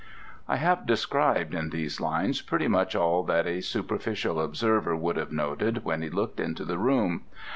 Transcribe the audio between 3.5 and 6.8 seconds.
superficial observer would have noted when he looked into the